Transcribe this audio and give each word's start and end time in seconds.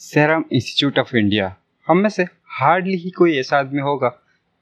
Serum 0.00 0.44
institute 0.52 0.98
of 0.98 1.16
India 1.16 1.56
हम 1.86 1.98
में 1.98 2.08
से 2.08 2.22
हार्डली 2.46 2.96
ही 2.96 3.10
कोई 3.10 3.36
ऐसा 3.38 3.58
आदमी 3.58 3.80
होगा 3.80 4.10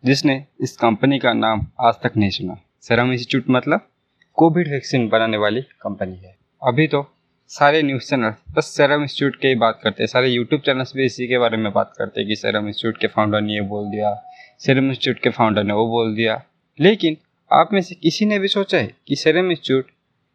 जिसने 0.05 0.45
इस 0.61 0.77
कंपनी 0.77 1.19
का 1.19 1.33
नाम 1.33 1.67
आज 1.81 1.95
तक 2.03 2.13
नहीं 2.17 2.31
सुना। 2.31 2.57
सेरम 2.81 3.13
इंस्टीट्यूट 3.13 3.45
मतलब 3.51 3.89
कोविड 4.35 4.69
वैक्सीन 4.69 5.09
बनाने 5.09 5.37
वाली 5.37 5.61
कंपनी 5.61 6.17
है। 6.17 6.37
अभी 6.63 6.87
तो 6.87 7.05
सारे 7.49 7.83
न्यूज़ 7.83 8.03
चैनल 8.03 8.35
बस 8.51 8.67
सेरम 8.67 9.03
इंस्टीट्यूट 9.03 9.37
की 9.37 9.55
बात 9.55 9.81
करते 9.83 10.03
हैं। 10.03 10.07
सारे 10.07 10.29
यूट्यूब 10.29 10.61
चैनल्स 10.61 10.93
भी 10.97 11.05
इसी 11.05 11.29
के 11.29 11.39
बारे 11.39 11.57
में 11.57 11.73
बात 11.73 11.93
करते 11.99 12.21
हैं 12.21 12.29
कि 12.29 12.37
सेरम 12.37 12.69
इंस्टीट्यूट 12.69 12.99
के 12.99 13.07
फाउंडर 13.07 13.41
ने 13.41 13.55
ये 13.55 13.61
बोल 13.61 13.91
दिया 13.91 14.15
सेरम 14.61 14.89
इंस्टीट्यूट 14.89 15.19
के 15.19 15.31
फाउंडर 15.31 15.65
ने 15.65 15.75
वो 15.75 15.87
बोल 15.89 16.15
दिया। 16.15 16.43
लेकिन 16.81 17.17
आप 17.53 17.73
में 17.73 17.81
से 17.81 17.95
किसी 17.95 18.27
ने 18.27 18.39
भी 18.39 18.49
सोचा 18.49 18.79
है 18.79 18.95
कि 19.09 19.17
सेरम 19.17 19.51
इंस्टीट्यूट 19.51 19.87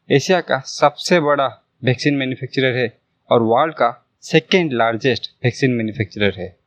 एशिया 0.09 0.41
का 0.41 0.59
सबसे 0.59 1.19
बड़ा 1.19 1.47
वैक्सीन 1.83 2.15
मैन्युफैक्चरर 2.15 2.77
है 2.77 2.97
और 3.29 3.43
वर्ल्ड 3.43 3.73
का 3.73 4.00
सेकेंड 4.23 4.73
लार्जेस्ट 4.73 5.31
वैक्सीन 5.43 5.71
मैन्युफैक्चरर 5.71 6.33
है। 6.37 6.57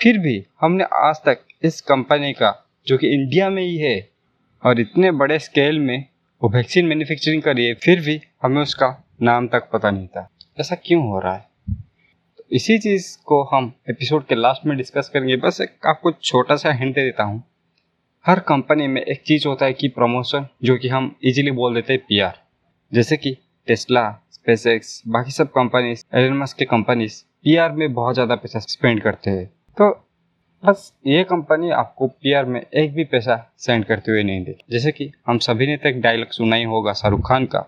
फिर 0.00 0.18
भी 0.18 0.46
हमने 0.60 0.84
आज 0.84 1.16
तक 1.16 1.40
इस 1.62 1.80
कंपनी 1.80 2.32
का, 2.32 2.68
जो 2.86 2.98
कि 2.98 3.08
इंडिया 3.08 3.50
में 3.50 3.62
ही 3.62 3.76
है, 3.76 4.10
और 4.64 4.80
इतने 4.80 5.10
बड़े 5.10 5.38
स्केल 5.38 5.78
में 5.78 6.04
वो 6.42 6.48
वैक्सीन 6.48 6.86
मैन्युफैक्चरिंग 6.86 7.42
करी 7.42 7.64
है, 7.64 7.74
फिर 7.74 8.00
भी 8.00 8.20
हमें 8.42 8.62
उसका 8.62 9.04
नाम 9.22 9.48
तक 9.48 9.70
पता 9.72 9.90
नहीं 9.90 10.06
था। 10.06 10.30
ऐसा 10.60 10.74
क्यों 10.74 11.06
हो 11.06 11.20
रहा 11.20 11.34
है? 11.34 11.48
तो 12.38 12.44
इसी 12.52 12.78
चीज़ 12.78 13.18
को 13.24 13.42
हम 13.44 13.72
एपिसोड 13.90 14.26
के 14.26 14.34
लास्ट 14.34 14.66
में 14.66 14.76
डिस्कस 14.76 15.10
करेंगे। 15.14 15.36
बस 15.36 15.60
एक 15.60 15.86
आपको 15.86 16.12
छोटा 16.12 16.56
सा 16.56 16.72
हिंट 16.72 16.94
दे 16.94 17.00
देता 17.00 17.22
हूँ। 17.22 17.44
हर 18.26 18.40
कंपनी 18.40 18.86
में 18.86 19.02
एक 19.02 19.22
चीज़ 19.22 19.48
होता 19.48 19.66
है 19.66 19.72
कि 19.72 19.88
प्रमोशन 19.88 20.46
जो 20.64 20.76
कि 20.76 20.88
हम 20.88 21.16
इजीली 21.24 21.50
बोल 21.50 21.74
देते 21.74 21.92
हैं 21.92 22.02
पीआर 22.08 22.38
जैसे 22.92 23.16
कि 23.16 23.36
टेस्ला 23.68 24.10
स्पेसएक्स 24.32 25.02
बाकी 25.08 25.30
सब 25.32 25.48
कंपनीज़ 25.50 26.04
एलन 26.14 26.36
मस्क 26.38 26.56
के 26.56 26.64
कंपनीज़ 26.66 27.22
पीआर 27.44 27.72
में 27.72 27.92
बहुत 27.94 28.14
ज़्यादा 28.14 28.34
पैसा 28.36 28.58
स्पेंड 28.60 29.02
करते 29.02 29.30
हैं। 29.30 29.46
तो 29.76 29.90
बस 30.62 30.92
ये 31.06 31.22
कंपनी 31.24 31.70
आपको 31.72 32.06
पीआर 32.08 32.44
में 32.44 32.60
एक 32.60 32.94
भी 32.94 33.04
पैसा 33.04 33.36
सेंड 33.58 33.84
करते 33.84 34.10
हुए 34.12 34.22
नहीं 34.22 34.44
दे 34.44 34.56
जैसे 34.70 34.92
कि 34.92 35.10
हम 35.26 35.38
सभी 35.38 35.66
ने 35.66 35.76
तो 35.76 35.88
एक 35.88 36.00
डायलॉग 36.02 36.30
सुना 36.32 36.56
ही 36.56 36.64
होगा 36.64 36.92
शाहरुख 36.92 37.20
खान 37.28 37.46
का 37.46 37.58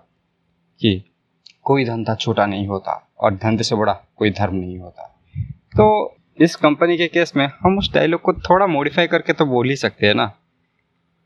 कि 0.81 1.03
कोई 1.65 1.85
धंधा 1.85 2.15
छोटा 2.17 2.47
नहीं 2.47 2.67
होता 2.67 2.93
और 3.21 3.35
धंधे 3.35 3.65
से 3.65 3.77
बड़ा 3.77 3.93
कोई 4.17 4.31
धर्म 4.31 4.55
नहीं 4.55 4.79
होता। 4.79 5.03
तो 5.73 6.17
इस 6.39 6.57
कंपनी 6.57 6.97
के 6.97 7.07
केस 7.09 7.33
में 7.37 7.47
हम 7.61 7.79
उस 7.79 7.93
डायलॉग 7.95 8.21
को 8.21 8.33
थोड़ा 8.33 8.67
मॉडिफाई 8.67 9.07
करके 9.07 9.33
तो 9.33 9.47
बोल 9.47 9.69
ही 9.71 9.77
सकते 9.77 10.07
हैं 10.07 10.15
ना। 10.15 10.31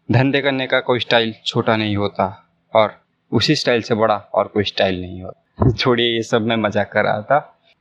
धंधे 0.09 0.41
करने 0.41 0.67
का 0.67 0.81
कोई 0.81 1.01
स्टाइल 1.01 1.35
छोटा 1.47 1.77
नहीं 1.77 1.97
होता 1.97 2.27
और 2.75 3.01
उसी 3.33 3.55
स्टाइल 3.55 3.83
से 3.83 3.95
बड़ा 3.95 4.17
और 4.35 4.49
कोई 4.49 4.65
स्टाइल 4.65 5.01
नहीं 5.01 5.23
होता 5.23 5.71
छोड़िए 5.71 6.07
ये 6.15 6.23
सब 6.23 6.43
मैं 6.43 6.57
मज़ाक 6.57 6.91
कर 6.93 7.05
रहा 7.05 7.21
था। 7.23 7.39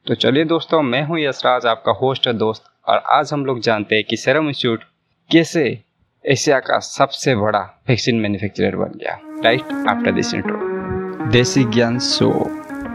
तो 0.08 0.16
चलिए 0.16 0.44
दोस्तों, 0.44 0.82
मैं 0.82 1.04
हूँ 1.04 1.20
यशराज, 1.20 1.66
आपका 1.66 1.92
होस्ट 1.92 2.28
है 2.28 2.34
दोस्त, 2.34 2.64
और 2.88 2.98
आज 2.98 3.34
हम 3.34 3.46
लोग 3.46 3.60
जानते 3.60 3.96
हैं 3.96 4.04
कि 4.04 4.18
सेरम 4.18 4.48
इंस्टीट्यूट 4.48 4.84
कैसे 5.30 5.82
एशिया 6.26 6.60
का 6.60 6.80
सबसे 6.80 7.36
बड़ा 7.36 7.60
वैक्सीन 7.90 8.20
मैन्युफैक्चरर 8.20 8.76
बन 8.76 8.98
गया। 8.98 9.20
Right 9.44 9.72
after 9.90 10.12
this 10.12 10.34
intro 10.34 11.30
Desi 11.32 11.64
Gyan 11.64 12.00
show 12.00 12.32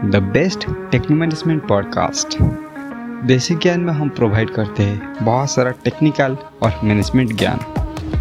the 0.05 0.21
best 0.33 0.65
techno 0.91 1.17
management 1.17 1.67
podcast 1.67 2.37
Desi 3.25 3.55
Gyan 3.55 3.79
में 3.79 3.93
हम 3.93 4.09
प्रोवाइड 4.09 4.49
करते 4.49 4.83
हैं 4.83 5.25
बहुत 5.25 5.51
सारा 5.51 5.71
टेक्निकल 5.83 6.37
और 6.63 6.79
मैनेजमेंट 6.83 7.33
ज्ञान। 7.33 7.59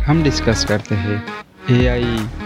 हम 0.07 0.23
डिस्कस 0.23 0.65
करते 0.65 0.95
हैं 0.95 1.23
एआई 1.71 2.46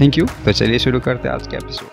थैंक 0.00 0.18
यू 0.18 0.26
तो 0.26 0.52
चलिए 0.52 0.78
शुरू 0.78 1.00
करते 1.00 1.28
हैं 1.28 1.34
आज 1.34 1.46
के 1.46 1.56
एपिसोड 1.56 1.88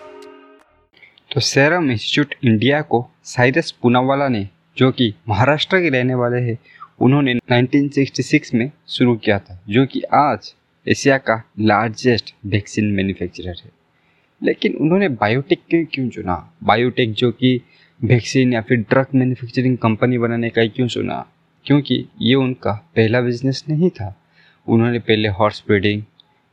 तो 1.34 1.40
सेरम 1.40 1.92
इंस्टीट्यूट 1.92 2.36
इंडिया 2.44 2.82
को 2.82 3.10
साइरस 3.24 3.72
पूनावाला 3.72 4.28
ने, 4.28 4.50
जो 4.78 4.92
कि 4.92 5.14
महाराष्ट्र 5.30 5.80
के 5.80 5.90
रहने 5.90 6.16
वाले 6.16 6.42
हैं, 6.42 6.58
उन्होंने 7.00 7.36
1966 7.36 8.54
में 8.54 8.72
शुरू 8.88 9.16
किया 9.16 9.40
था, 9.40 9.64
जो 9.70 9.86
कि 9.86 10.02
आज 10.02 10.56
एशिया 10.88 11.18
का 11.18 11.50
लार्जेस्ट 11.60 12.36
वैक्सीन 12.46 12.86
मैन्युफैक्चरर 12.86 13.56
है। 13.66 13.72
लेकिन 14.44 14.74
उन्होंने 14.74 15.10
बायोटेक 15.10 15.60
क्यों 15.70 15.86
क्यों 15.86 16.10
चुना? 16.10 16.54
बायोटेक 16.64 17.14
जो 17.14 17.32
कि 17.32 17.62
वैक्सीन 18.04 18.54
या 18.54 18.62
फिर 18.62 18.78
ड्रग 18.78 19.08
मैन्युफैक्चरिंग 19.16 19.78
कंपनी 19.78 20.18
बनाने 20.18 20.50
का 20.50 20.66
क्यों 20.66 20.88
चुना? 20.88 21.28
क्योंकि 21.66 22.06
ये 22.22 22.36
उनका 22.36 22.72
पहला 22.96 23.22
बिज़नेस 23.22 23.64
नहीं 23.70 23.90
था। 23.90 24.22
उन्होंने 24.68 25.00
पहले 25.00 25.30
हॉर्स 25.30 25.64
ब्रीडिंग 25.68 26.04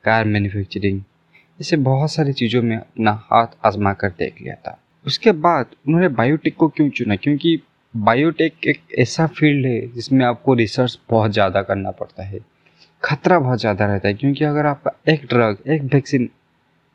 कार 0.05 0.25
मैन्युफैक्चरिंग 0.25 1.03
ऐसे 1.61 1.77
बहुत 1.79 2.13
सारी 2.13 2.33
चीज़ों 2.33 2.63
में 2.63 2.77
अपना 2.77 3.13
हाथ 3.25 3.47
आजमा 3.67 3.93
कर 3.93 4.11
देख 4.11 4.41
लिया 4.43 4.55
था। 4.57 4.79
उसके 5.05 5.33
बाद 5.33 5.67
उन्होंने 5.89 6.09
बायोटेक 6.11 6.57
को 6.57 6.69
क्यों 6.69 6.89
चुना? 6.91 7.17
क्योंकि 7.17 7.61
बायोटेक 7.95 8.67
एक 8.69 8.81
ऐसा 8.99 9.27
फ़ील्ड 9.29 9.67
है 9.67 9.81
जिसमें 9.89 10.25
आपको 10.27 10.55
रिसर्च 10.55 10.99
बहुत 11.11 11.33
ज़्यादा 11.33 11.63
करना 11.63 11.91
पड़ता 11.91 12.25
है। 12.25 12.39
खतरा 13.03 13.39
बहुत 13.39 13.61
ज़्यादा 13.61 13.87
रहता 13.87 14.09
है 14.09 14.15
क्योंकि 14.15 14.45
अगर 14.45 14.67
आपका 14.67 14.91
एक 15.09 15.27
ड्रग 15.27 15.59
एक 15.69 15.83
वैक्सीन 15.95 16.29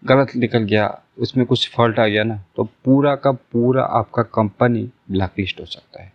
गलत 0.04 0.36
निकल 0.36 0.64
गया, 0.64 0.88
उसमें 1.18 1.46
कुछ 1.46 1.70
फॉल्ट 1.70 2.00
आ 2.00 2.06
गया 2.08 2.24
ना 2.24 2.44
तो 2.56 2.64
पूरा 2.86 3.16
का 3.16 3.32
पूरा 3.32 3.84
आपका 4.00 4.24
कंपनी 4.36 4.90
ब्लैक 5.12 5.40
लिस्ट 5.40 5.60
हो 5.60 5.66
सकता 5.66 6.04
है। 6.04 6.12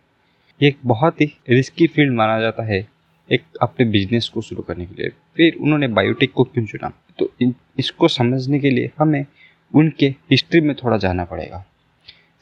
ये 0.61 0.67
एक 0.69 0.77
बहुत 0.85 1.21
ही 1.21 1.31
रिस्की 1.49 1.87
फ़ील्ड 1.87 2.13
माना 2.13 2.39
जाता 2.41 2.63
है 2.63 2.85
एक 3.29 3.43
अपने 3.61 3.85
बिज़नेस 3.87 4.27
को 4.29 4.41
शुरू 4.41 4.61
करने 4.61 4.85
के 4.85 4.95
लिए। 4.95 5.09
फिर 5.37 5.55
उन्होंने 5.55 5.87
बायोटेक 5.89 6.31
को 6.33 6.43
क्यों 6.43 6.65
चुना? 6.65 6.91
तो 7.21 7.31
इन, 7.41 7.53
इसको 7.79 8.07
समझने 8.07 8.59
के 8.59 8.69
लिए 8.69 8.91
हमें 8.99 9.25
उनके 9.73 10.05
हिस्ट्री 10.31 10.61
में 10.61 10.75
थोड़ा 10.75 10.97
जाना 10.97 11.25
पड़ेगा। 11.25 11.63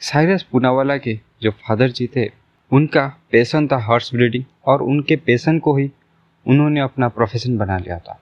साइरस 0.00 0.42
पूनावाला 0.42 0.96
के 0.96 1.18
जो 1.42 1.50
फादर 1.50 1.90
जी 1.90 2.06
थे, 2.06 2.30
उनका 2.70 3.06
पैसन 3.32 3.66
था 3.68 3.76
हॉर्स 3.76 4.14
ब्रीडिंग 4.14 4.44
और 4.66 4.82
उनके 4.82 5.16
पैसन 5.16 5.58
को 5.58 5.76
ही 5.76 5.90
उन्होंने 6.46 6.80
अपना 6.80 7.08
प्रोफेशन 7.08 7.56
बना 7.58 7.78
लिया 7.78 7.98
था। 7.98 8.18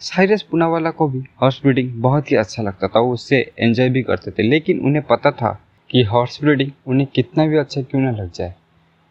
साइरस 0.00 0.42
पूनावाला 0.42 0.90
को 0.90 1.08
भी 1.08 1.22
हॉर्स 1.42 1.60
ब्रीडिंग 1.62 1.92
बहुत 2.02 2.30
ही 2.30 2.36
अच्छा 2.36 2.62
लगता 2.62 2.88
था, 2.88 3.00
वो 3.00 3.12
उससे 3.12 3.52
एंजॉय 3.58 3.88
भी 3.88 4.02
करते 4.02 4.30
थे, 4.30 4.42
लेकिन 4.42 4.80
उन्हें 4.80 5.04
पता 5.04 5.30
था 5.30 5.52
कि 5.90 6.02
हॉर्स 6.02 6.40
ब्रीडिंग 6.40 6.70
उन्हें 6.86 7.08
कितना 7.14 7.46
भी 7.46 7.56
अच्छा 7.56 7.82
क्यों 7.82 8.00
ना 8.00 8.10
लग 8.10 8.32
जाए, 8.32 8.54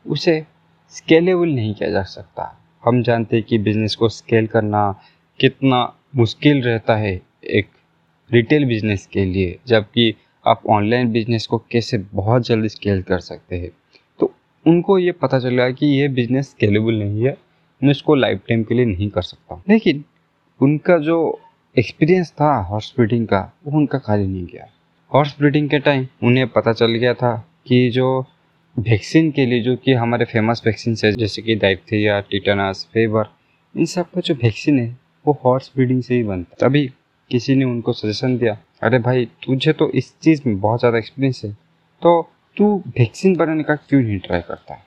उसे 0.05 0.45
स्केलेबल 0.89 1.47
नहीं 1.47 1.73
किया 1.73 1.89
जा 1.89 2.03
सकता। 2.03 2.55
हम 2.83 3.03
जानते 3.03 3.35
हैं 3.35 3.45
कि 3.45 3.57
बिज़नेस 3.57 3.95
को 3.95 4.09
स्केल 4.09 4.47
करना 4.47 5.01
कितना 5.39 5.83
मुश्किल 6.15 6.61
रहता 6.61 6.95
है 6.95 7.21
एक 7.43 7.67
रिटेल 8.31 8.65
बिज़नेस 8.65 9.05
के 9.05 9.25
लिए, 9.25 9.59
जबकि 9.67 10.15
आप 10.47 10.61
ऑनलाइन 10.69 11.11
बिज़नेस 11.11 11.47
को 11.47 11.57
कैसे 11.57 11.97
बहुत 11.97 12.45
जल्दी 12.45 12.69
स्केल 12.69 13.01
कर 13.01 13.19
सकते 13.19 13.55
हैं। 13.55 13.69
तो 14.19 14.33
उनको 14.67 14.97
ये 14.99 15.11
पता 15.11 15.39
चला 15.39 15.69
कि 15.69 15.85
ये 15.85 16.07
बिज़नेस 16.07 16.49
स्केलेबल 16.49 16.93
नहीं 16.93 17.25
है, 17.25 17.37
मैं 17.83 17.91
इसको 17.91 18.15
लाइफ 18.15 18.41
टाइम 18.49 18.63
के 18.63 18.75
लिए 18.75 18.85
नहीं 18.85 19.09
कर 19.09 19.21
सकता। 19.21 19.63
लेकिन 19.69 20.03
उनका 20.61 20.97
जो 20.97 21.39
एक्सपीरियंस 21.77 22.31
था 22.31 22.55
हॉर्स 22.61 22.93
ब्रीडिंग 22.97 23.27
का, 23.27 23.53
वो 23.65 23.77
उनका 23.77 23.97
खाली 23.97 24.27
नहीं 24.27 24.45
गया 24.45 24.67
हॉर्स 25.13 25.35
ब्रीडिंग 25.39 25.69
के 25.69 25.79
टाइम 25.79 26.07
उन्हें 26.23 26.47
पता 26.47 26.73
चल 26.73 26.91
गया 26.91 27.13
था 27.13 27.35
कि 27.67 27.89
जो 27.89 28.25
वैक्सीन 28.79 29.31
के 29.31 29.45
लिए, 29.45 29.61
जो 29.61 29.75
कि 29.75 29.93
हमारे 29.93 30.25
फ़ेमस 30.25 30.61
वैक्सीन 30.65 30.95
है, 31.05 31.11
जैसे 31.11 31.41
कि 31.41 31.55
डाइप्थीरिया 31.55 32.19
टिटनस 32.19 32.89
फेवर 32.93 33.29
इन 33.77 33.85
सब 33.85 34.11
का 34.11 34.21
जो 34.21 34.33
वैक्सीन 34.33 34.79
है 34.79 35.02
वो 35.25 35.39
हॉर्स 35.45 35.71
ब्रीडिंग 35.75 36.01
से 36.03 36.15
ही 36.15 36.23
बनता 36.23 36.55
तभी 36.59 36.85
किसी 37.31 37.55
ने 37.55 37.65
उनको 37.65 37.93
सजेशन 37.93 38.37
दिया, 38.37 38.57
अरे 38.83 38.99
भाई, 38.99 39.25
तुझे 39.25 39.73
तो 39.73 39.89
इस 39.91 40.13
चीज़ 40.21 40.41
में 40.47 40.59
बहुत 40.61 40.79
ज़्यादा 40.79 40.97
एक्सपीरियंस 40.97 41.41
है 41.45 41.51
तो 42.01 42.21
तू 42.57 42.75
वैक्सीन 42.89 43.35
बनाने 43.35 43.63
का 43.63 43.75
क्यों 43.75 44.01
नहीं 44.01 44.19
ट्राई 44.19 44.41
करता? 44.41 44.73
है 44.73 44.81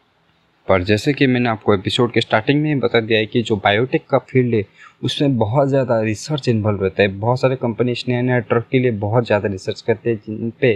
पर 0.69 0.83
जैसे 0.83 1.13
कि 1.13 1.27
मैंने 1.27 1.49
आपको 1.49 1.75
एपिसोड 1.75 2.13
के 2.13 2.21
स्टार्टिंग 2.21 2.63
में 2.63 2.69
ही 2.69 2.75
बता 2.81 3.01
दिया 3.01 3.19
है 3.19 3.27
कि 3.27 3.43
जो 3.43 3.57
बायोटेक 3.57 4.07
का 4.11 4.19
फ़ील्ड 4.21 4.55
है, 4.55 4.65
उसमें 5.03 5.37
बहुत 5.39 5.69
ज़्यादा 5.69 6.01
रिसर्च 6.01 6.49
इन्वॉल्व 6.49 6.83
रहता 6.83 7.03
है। 7.03 7.09
बहुत 7.11 7.41
सारे 7.41 7.57
कंपनी 7.57 7.95
नए 8.09 8.23
नया 8.23 8.39
ट्रक 8.41 8.67
के 8.71 8.79
लिए 8.79 8.91
बहुत 8.99 9.27
ज़्यादा 9.27 9.49
रिसर्च 9.49 9.81
करते 9.81 10.11
हैं, 10.11 10.17
जिन 10.27 10.53
पे 10.61 10.75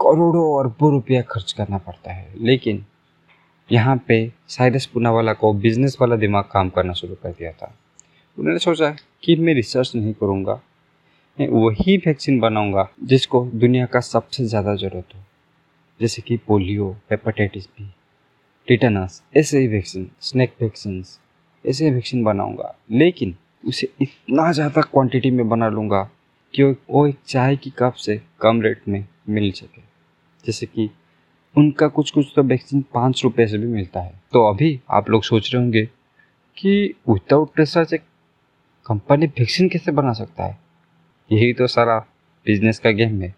करोड़ों 0.00 0.58
अरबों 0.60 0.90
रुपया 0.92 1.22
खर्च 1.22 1.52
करना 1.52 1.78
पड़ता 1.78 2.12
है। 2.12 2.32
लेकिन 2.38 2.84
यहाँ 3.68 3.96
पे 4.08 4.30
साइरस 4.48 4.86
पूनावाला 4.86 5.32
को 5.32 5.52
बिज़नेस 5.54 5.96
वाला 6.00 6.16
दिमाग 6.16 6.44
काम 6.52 6.68
करना 6.68 6.92
शुरू 6.92 7.14
कर 7.14 7.30
दिया 7.30 7.52
था। 7.52 7.74
उन्होंने 8.40 8.58
सोचा 8.58 8.88
कि 9.22 9.34
मैं 9.36 9.54
रिसर्च 9.54 9.92
नहीं 9.94 10.12
करूँगा, 10.14 10.60
मैं 11.38 11.48
वही 11.50 11.96
वैक्सीन 11.96 12.38
बनाऊँगा 12.40 12.88
जिसको 13.04 13.44
दुनिया 13.54 13.86
का 13.86 14.00
सबसे 14.02 14.44
ज़्यादा 14.44 14.74
ज़रूरत 14.76 15.14
हो। 15.14 15.20
जैसे 16.00 16.22
कि 16.22 16.36
पोलियो 16.46 16.90
हेपेटाइटिस 17.10 17.66
बी 17.68 17.88
टिटनस 18.68 19.22
ऐसे 19.36 19.58
ही 19.58 19.68
वैक्सीन 19.68 20.10
स्नैक 20.20 20.54
वैक्सीन 20.62 21.02
ऐसे 21.64 21.84
ही 21.84 21.90
वैक्सीन 21.90 22.24
बनाऊँगा। 22.24 22.74
लेकिन 22.92 23.34
उसे 23.64 23.88
इतना 24.02 24.50
ज़्यादा 24.52 24.82
क्वांटिटी 24.82 25.30
में 25.30 25.48
बना 25.48 25.68
लूँगा 25.68 26.02
कि 26.54 26.62
वो 26.62 27.06
एक 27.06 27.16
चाय 27.26 27.56
की 27.56 27.70
कप 27.78 27.94
से 27.96 28.20
कम 28.40 28.62
रेट 28.62 28.88
में 28.88 29.04
मिल 29.28 29.50
सके। 29.52 29.82
जैसे 30.44 30.66
कि 30.66 30.90
उनका 31.54 31.88
कुछ 31.88 32.10
कुछ 32.10 32.32
तो 32.36 32.42
वैक्सीन 32.42 32.84
पाँच 32.94 33.22
रुपये 33.24 33.46
से 33.48 33.58
भी 33.58 33.66
मिलता 33.68 34.00
है। 34.00 34.20
तो 34.32 34.48
अभी 34.48 34.78
आप 34.90 35.10
लोग 35.10 35.22
सोच 35.24 35.54
रहे 35.54 35.62
होंगे 35.62 35.84
कि 36.56 36.94
विदाउट 37.08 37.60
रिसर्च 37.60 37.92
एक 37.94 38.02
कंपनी 38.90 39.26
वैक्सीन 39.26 39.68
कैसे 39.68 39.92
बना 39.92 40.12
सकता 40.12 40.44
है? 40.44 40.58
यही 41.32 41.52
तो 41.52 41.66
सारा 41.66 41.98
बिज़नेस 42.46 42.78
का 42.78 42.90
गेम 42.90 43.22
है। 43.22 43.34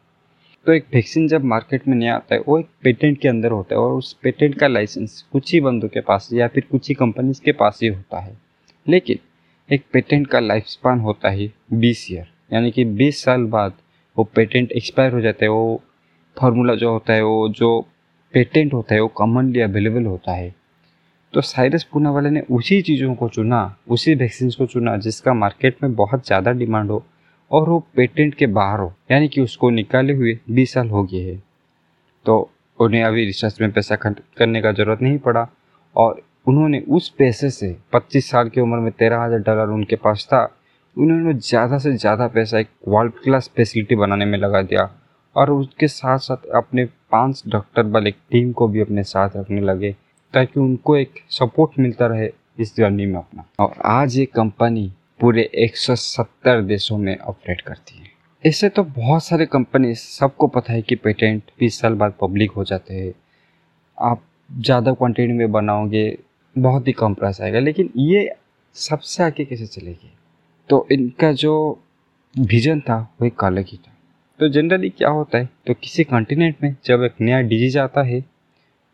तो 0.67 0.73
एक 0.73 0.85
वैक्सीन 0.95 1.29
जब 1.29 1.45
मार्केट 1.45 1.89
में 1.89 1.97
नहीं 1.97 2.09
आता 2.09 2.35
है, 2.35 2.41
वो 2.49 2.59
एक 2.59 2.67
पेटेंट 2.83 3.21
के 3.21 3.29
अंदर 3.29 3.51
होता 3.51 3.75
है 3.75 3.81
और 3.81 3.93
उस 3.93 4.13
पेटेंट 4.13 4.59
का 4.59 4.67
लाइसेंस 4.67 5.23
कुछ 5.33 5.53
ही 5.53 5.61
बंदों 5.61 5.89
के 5.89 6.01
पास 6.01 6.29
या 6.33 6.49
फिर 6.49 6.65
कुछ 6.71 6.89
ही 6.89 6.95
कंपनीज़ 6.95 7.43
के 7.43 7.53
पास 7.53 7.79
ही 7.83 7.89
होता 7.89 8.21
है। 8.21 8.39
लेकिन 8.89 9.19
एक 9.75 9.85
पेटेंट 9.93 10.27
का 10.27 10.41
लाइफ 10.41 10.65
स्पान 10.67 11.01
होता 11.01 11.29
है 11.29 11.53
बीस 11.73 12.09
ईयर 12.13 12.27
यानी 12.53 12.71
कि 12.71 12.85
बीस 12.85 13.25
साल 13.25 13.45
बाद 13.45 13.73
वो 14.19 14.25
पेटेंट 14.25 14.73
एक्सपायर 14.73 15.13
हो 15.13 15.21
जाता 15.21 15.45
है, 15.45 15.49
वो 15.49 15.83
फार्मूला 16.41 16.75
जो 16.75 16.91
होता 16.91 17.13
है, 17.13 17.23
वो 17.23 17.49
जो 17.49 17.87
पेटेंट 18.33 18.75
होता 18.75 18.95
है, 18.95 19.01
वो 19.01 19.09
कॉमनली 19.09 19.61
अवेलेबल 19.61 20.05
होता 20.05 20.33
है। 20.33 20.55
तो 21.34 21.40
साइरस 21.40 21.84
पूना 21.84 22.11
वाले 22.11 22.31
ने 22.31 22.40
उसी 22.50 22.81
चीज़ों 22.82 23.14
को 23.14 23.29
चुना, 23.29 23.76
उसी 23.88 24.14
वैक्सीन 24.14 24.50
को 24.50 24.67
चुना, 24.67 24.96
जिसका 24.96 25.34
मार्केट 25.34 25.76
में 25.82 25.94
बहुत 25.94 26.26
ज़्यादा 26.26 26.52
डिमांड 26.52 26.90
हो 26.90 27.02
और 27.50 27.69
वो 27.69 27.79
पेटेंट 27.96 28.34
के 28.34 28.46
बाहर 28.49 28.81
हो, 28.81 28.93
यानी 29.11 29.29
कि 29.29 29.40
उसको 29.40 29.70
निकाले 29.70 30.12
हुए 30.12 30.38
बीस 30.50 30.73
साल 30.75 30.88
हो 30.88 31.02
गए 31.05 31.20
हैं। 31.23 31.43
तो 32.26 32.50
उन्हें 32.79 33.02
अभी 33.05 33.25
रिसर्च 33.25 33.61
में 33.61 33.70
पैसा 33.73 33.96
खर्च 33.96 34.17
करने 34.38 34.62
का 34.62 34.73
ज़रूरत 34.73 35.02
नहीं 35.02 35.19
पड़ा 35.19 35.46
और 35.96 36.20
उन्होंने 36.46 36.81
उस 36.90 37.08
पैसे 37.19 37.50
से 37.50 37.76
25 37.93 38.31
साल 38.31 38.49
की 38.49 38.61
उम्र 38.61 38.79
में 38.79 38.90
तेरह 38.93 39.23
हज़ार 39.23 39.40
डॉलर 39.40 39.73
उनके 39.73 39.96
पास 39.96 40.26
था, 40.32 40.44
उन्होंने 40.96 41.34
ज़्यादा 41.34 41.79
से 41.79 41.93
ज़्यादा 41.94 42.26
पैसा 42.29 42.58
एक 42.58 42.69
वर्ल्ड 42.88 43.12
क्लास 43.25 43.50
फैसिलिटी 43.56 43.96
बनाने 43.96 44.25
में 44.25 44.38
लगा 44.38 44.62
दिया 44.62 44.90
और 45.37 45.50
उसके 45.50 45.88
साथ 45.88 46.19
साथ 46.19 46.49
अपने 46.56 46.84
पाँच 47.12 47.43
डॉक्टर 47.49 47.87
वाले 47.87 48.11
टीम 48.11 48.52
को 48.52 48.69
भी 48.69 48.81
अपने 48.81 49.02
साथ 49.05 49.37
रखने 49.37 49.61
लगे। 49.61 49.94
ताकि 50.34 50.61
उनको 50.61 50.96
एक 50.96 51.14
सपोर्ट 51.31 51.79
मिलता 51.79 52.06
रहे 52.06 52.31
इस 52.58 52.76
जर्नी 52.76 53.06
में 53.06 53.19
अपना। 53.19 53.44
और 53.61 53.75
आज 53.84 54.17
ये 54.19 54.25
कंपनी 54.25 54.93
पूरे 55.20 55.50
170 55.55 56.62
देशों 56.62 56.99
में 56.99 57.19
ऑपरेट 57.19 57.61
करती 57.61 57.99
है। 57.99 58.11
इससे 58.44 58.69
तो 58.69 58.84
बहुत 58.84 59.25
सारे 59.25 59.46
कंपनी 59.46 59.94
सबको 59.94 60.46
पता 60.46 60.73
है 60.73 60.82
कि 60.82 60.96
पेटेंट 60.96 61.43
बीस 61.61 61.81
साल 61.81 61.94
बाद 61.94 62.14
पब्लिक 62.20 62.50
हो 62.50 62.64
जाते 62.64 62.94
हैं। 62.94 63.12
आप 63.99 64.23
ज़्यादा 64.61 64.93
क्वांटिटी 64.93 65.32
में 65.32 65.52
बनाओगे, 65.52 66.19
बहुत 66.58 66.88
ही 66.88 66.93
कम 66.93 67.14
प्राइस 67.14 67.40
आएगा। 67.40 67.58
लेकिन 67.58 67.90
ये 67.96 68.34
सबसे 68.75 69.23
आगे 69.23 69.44
कैसे 69.44 69.67
चलेगी? 69.67 70.12
तो 70.69 70.88
इनका 70.93 71.32
जो 71.32 71.82
विजन 72.38 72.81
था, 72.81 73.14
वो 73.20 73.26
एक 73.26 73.44
अलग 73.44 73.67
ही 73.69 73.76
था। 73.76 73.93
तो 74.40 74.49
जनरली 74.49 74.90
क्या 74.90 75.08
होता 75.08 75.38
है? 75.38 75.49
तो 75.67 75.75
किसी 75.75 76.05
कॉन्टिनेंट 76.05 76.56
में 76.62 76.76
जब 76.84 77.02
एक 77.02 77.14
नया 77.20 77.40
डिज़ीज़ 77.40 77.79
आता 77.79 78.02
है 78.02 78.31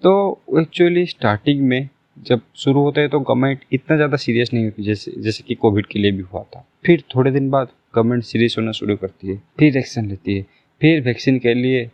तो 0.02 0.40
एक्चुअली 0.58 1.04
स्टार्टिंग 1.06 1.60
में 1.60 1.88
जब 2.26 2.40
शुरू 2.56 2.80
होता 2.80 3.00
है 3.00 3.08
तो 3.08 3.20
गवर्नमेंट 3.20 3.64
इतना 3.72 3.96
ज़्यादा 3.96 4.16
सीरियस 4.16 4.52
नहीं 4.54 4.64
होती, 4.64 4.82
जैसे 4.82 5.12
जैसे 5.18 5.44
कि 5.48 5.54
कोविड 5.54 5.86
के 5.86 5.98
लिए 5.98 6.12
भी 6.12 6.22
हुआ 6.22 6.42
था। 6.44 6.64
फिर 6.86 7.02
थोड़े 7.14 7.30
दिन 7.30 7.50
बाद 7.50 7.68
गवर्नमेंट 7.94 8.24
सीरियस 8.24 8.54
होना 8.58 8.72
शुरू 8.72 8.96
करती 8.96 9.28
है, 9.28 9.36
फिर 9.58 9.76
एक्शन 9.76 10.06
लेती 10.06 10.36
है, 10.36 10.42
फिर 10.80 11.00
वैक्सीन 11.00 11.38
के 11.38 11.54
लिए 11.54 11.90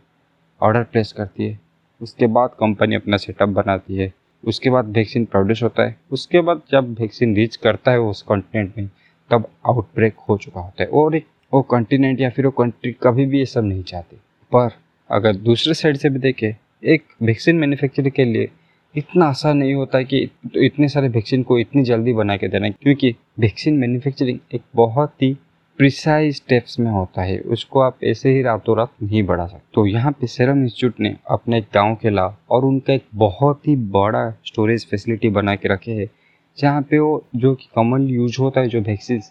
ऑर्डर 0.61 0.83
प्लेस 0.83 1.11
करती 1.11 1.45
है। 1.45 1.59
उसके 2.01 2.27
बाद 2.27 2.49
कंपनी 2.59 2.95
अपना 2.95 3.17
सेटअप 3.17 3.49
बनाती 3.49 3.95
है। 3.95 4.11
उसके 4.43 4.69
बाद 4.69 4.87
वैक्सीन 4.87 5.25
प्रोड्यूस 5.25 5.63
होता 5.63 5.83
है। 5.83 5.95
उसके 6.11 6.41
बाद 6.41 6.61
जब 6.71 6.93
वैक्सीन 6.99 7.35
रीच 7.35 7.55
करता 7.55 7.91
है 7.91 7.99
उस 7.99 8.21
कॉन्टिनेंट 8.21 8.77
में, 8.77 8.89
तब 9.31 9.47
आउटब्रेक 9.65 10.15
हो 10.29 10.37
चुका 10.37 10.61
होता 10.61 10.83
है। 10.83 10.89
और 10.89 11.15
एक, 11.15 11.25
वो 11.53 11.61
कॉन्टिनेंट 11.61 12.21
या 12.21 12.29
फिर 12.29 12.45
वो 12.45 12.51
कंट्री 12.51 12.91
कभी 13.03 13.25
भी 13.25 13.39
ये 13.39 13.45
सब 13.45 13.63
नहीं 13.63 13.83
चाहती। 13.83 14.15
पर 14.51 14.69
अगर 15.09 15.35
दूसरे 15.35 15.73
साइड 15.73 15.97
से 15.97 16.09
भी 16.09 16.19
देखें 16.19 16.53
एक 16.83 17.03
वैक्सीन 17.21 17.55
मैन्युफैक्चर 17.55 18.09
के 18.09 18.23
लिए 18.25 18.49
इतना 18.95 19.25
आसान 19.25 19.57
नहीं 19.57 19.73
होता 19.73 20.01
कि 20.01 20.25
तो 20.45 20.61
इतने 20.61 20.87
सारे 20.87 21.07
वैक्सीन 21.09 21.43
को 21.43 21.57
इतनी 21.59 21.83
जल्दी 21.83 22.13
बना 22.13 22.35
के 22.37 22.47
देना, 22.47 22.69
क्योंकि 22.71 23.15
वैक्सीन 23.39 23.77
मैन्युफैक्चरिंग 23.77 24.39
एक 24.53 24.61
बहुत 24.75 25.21
ही 25.21 25.33
प्रिसाइज 25.79 26.35
स्टेप्स 26.35 26.79
में 26.79 26.91
होता 26.91 27.21
है। 27.21 27.37
उसको 27.39 27.79
आप 27.79 28.03
ऐसे 28.03 28.33
ही 28.33 28.41
रातों 28.41 28.77
रात 28.77 28.91
नहीं 29.03 29.23
बढ़ा 29.23 29.45
सकते। 29.47 29.63
तो 29.73 29.85
यहाँ 29.85 30.11
पे 30.11 30.27
सेरम 30.27 30.63
इंस्टीट्यूट 30.63 30.99
ने 30.99 31.15
अपने 31.31 31.61
गाँव 31.75 31.95
के 31.95 32.09
ला 32.09 32.25
और 32.49 32.65
उनका 32.65 32.93
एक 32.93 33.05
बहुत 33.15 33.67
ही 33.67 33.75
बड़ा 33.75 34.29
स्टोरेज 34.45 34.85
फैसिलिटी 34.89 35.29
बना 35.29 35.55
के 35.55 35.73
रखे 35.73 35.91
है, 35.91 36.09
जहाँ 36.57 36.81
पे 36.81 36.99
वो 36.99 37.23
जो 37.35 37.53
कि 37.55 37.69
कॉमन 37.75 38.07
यूज़ 38.09 38.41
होता 38.41 38.61
है 38.61 38.67
जो 38.67 38.81
वैक्सीन 38.81 39.21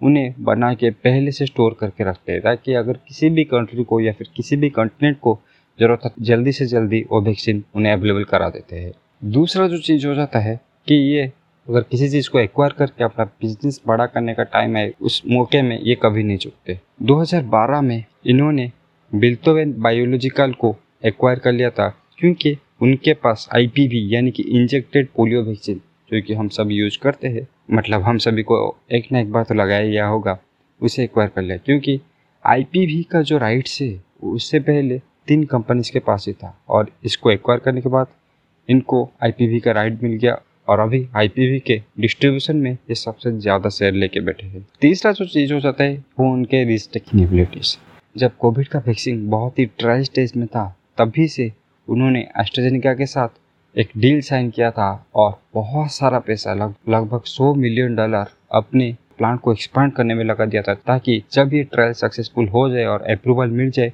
उन्हें 0.00 0.34
बना 0.40 0.72
के 0.74 0.90
पहले 0.90 1.30
से 1.32 1.46
स्टोर 1.46 1.76
करके 1.80 2.04
रखते 2.04 2.32
हैं, 2.32 2.40
ताकि 2.42 2.72
अगर 2.74 2.98
किसी 3.08 3.30
भी 3.30 3.44
कंट्री 3.46 3.84
को 3.84 4.00
या 4.00 4.12
फिर 4.12 4.28
किसी 4.36 4.56
भी 4.56 4.70
कंटिनेंट 4.70 5.18
को 5.20 5.38
ज़रूरत 5.78 6.14
जल्दी 6.20 6.52
से 6.52 6.66
जल्दी 6.66 7.04
वो 7.10 7.20
वैक्सीन 7.20 7.62
उन्हें 7.74 7.92
अवेलेबल 7.92 8.24
करा 8.24 8.48
देते 8.48 8.76
हैं। 8.76 8.92
दूसरा 9.24 9.66
जो 9.68 9.78
चीज़ 9.78 10.06
हो 10.06 10.14
जाता 10.14 10.38
है 10.38 10.60
कि 10.86 10.94
ये 10.94 11.24
अगर 11.66 11.82
किसी 11.82 12.08
चीज़ 12.08 12.28
को 12.30 12.38
एक्वायर 12.40 12.72
करके 12.72 13.04
अपना 13.04 13.24
बिज़नेस 13.24 13.80
बड़ा 13.88 14.06
करने 14.06 14.34
का 14.34 14.42
टाइम 14.42 14.76
है 14.76 14.92
उस 15.00 15.22
मौके 15.26 15.62
में 15.62 15.78
ये 15.80 15.96
कभी 16.02 16.22
नहीं 16.22 16.36
चुकते। 16.38 16.78
2012 17.02 17.80
में 17.80 18.04
इन्होंने 18.26 18.70
बिल्तोवेन 19.12 19.74
बायोलॉजिकल 19.78 20.52
को 20.52 20.74
एक्वायर 21.04 21.38
कर 21.38 21.52
लिया 21.52 21.70
था, 21.70 21.88
क्योंकि 22.18 22.56
उनके 22.82 23.12
पास 23.14 23.48
आईपीवी 23.54 24.06
यानी 24.14 24.30
कि 24.30 24.42
इंजेक्टेड 24.50 25.08
पोलियो 25.16 25.42
वैक्सीन 25.42 25.80
जो 26.10 26.20
कि 26.22 26.34
हम 26.34 26.48
सब 26.48 26.70
यूज़ 26.70 26.98
करते 26.98 27.28
हैं 27.28 27.46
मतलब 27.70 28.02
हम 28.02 28.18
सभी 28.18 28.42
को 28.42 28.76
एक 28.92 29.10
ना 29.12 29.20
एक 29.20 29.32
बार 29.32 29.44
तो 29.44 29.54
लगाया 29.54 29.86
गया 29.86 30.06
होगा, 30.06 30.38
उसे 30.80 31.04
एक्वायर 31.04 31.30
कर 31.36 31.42
लिया। 31.42 31.56
क्योंकि 31.56 32.00
आईपीवी 32.44 33.02
का 33.02 33.22
जो 33.22 33.38
राइट्स 33.38 33.80
है, 33.82 34.00
उससे 34.24 34.60
पहले 34.60 35.00
तीन 35.28 35.44
कंपनीज़ 35.44 35.92
के 35.92 35.98
पास 35.98 36.24
ही 36.28 36.32
था 36.32 36.58
और 36.68 36.90
इसको 37.04 37.30
एक्वायर 37.30 37.60
करने 37.60 37.80
के 37.80 37.88
बाद 37.88 38.06
इनको 38.68 39.08
आईपीवी 39.24 39.60
का 39.60 39.72
राइट 39.72 40.02
मिल 40.02 40.12
गया 40.12 40.38
और 40.68 40.80
अभी 40.80 41.06
आईपीवी 41.16 41.58
के 41.60 41.82
डिस्ट्रीब्यूशन 42.00 42.56
में 42.56 42.70
ये 42.70 42.94
सबसे 42.94 43.32
ज़्यादा 43.32 43.70
शेयर 43.70 43.92
लेके 43.92 44.20
बैठे 44.20 44.46
हैं। 44.46 44.66
तीसरा 44.80 45.12
जो 45.12 45.24
चीज़ 45.24 45.52
हो 45.54 45.60
जाता 45.60 45.84
है 45.84 46.04
वो 46.20 46.32
उनके 46.32 46.64
रिस्क 46.64 46.96
एबिलिटीज़ 46.96 47.76
जब 48.16 48.36
कोविड 48.36 48.68
का 48.68 48.78
वैक्सीन 48.78 49.28
बहुत 49.30 49.58
ही 49.58 49.66
ट्रायल 49.66 50.02
स्टेज 50.02 50.32
में 50.36 50.46
था 50.46 50.76
तभी 50.98 51.28
से 51.28 51.52
उन्होंने 51.88 52.20
एस्ट्राजेनिका 52.40 52.94
के 52.94 53.06
साथ 53.06 53.28
एक 53.78 53.88
डील 53.96 54.20
साइन 54.20 54.50
किया 54.50 54.70
था 54.70 55.06
और 55.14 55.40
बहुत 55.54 55.90
सारा 55.92 56.18
पैसा 56.18 56.54
लग, 56.54 56.74
लगभग 56.88 57.22
100 57.22 57.54
मिलियन 57.56 57.94
डॉलर 57.96 58.26
अपने 58.52 58.94
प्लांट 59.18 59.40
को 59.40 59.52
एक्सपांड 59.52 59.92
करने 59.92 60.14
में 60.14 60.24
लगा 60.24 60.44
दिया 60.44 60.62
था 60.62 60.74
ताकि 60.74 61.22
जब 61.32 61.54
ये 61.54 61.62
ट्रायल 61.64 61.92
सक्सेसफुल 61.92 62.48
हो 62.48 62.68
जाए 62.68 62.84
और 62.84 63.02
अप्रूवल 63.02 63.50
मिल 63.50 63.70
जाए 63.70 63.92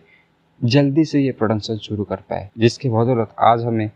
जल्दी 0.63 1.05
से 1.05 1.21
ये 1.21 1.33
प्रोडक्शन 1.33 1.77
शुरू 1.79 2.05
कर 2.05 2.17
पाए, 2.31 2.49
जिसके 2.59 2.89
बदौलत 2.89 3.35
आज 3.41 3.65
हमें 3.65 3.91